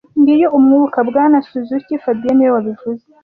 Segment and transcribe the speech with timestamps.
[0.19, 3.03] Ngiyo umwuka, Bwana Suzuki fabien niwe wabivuze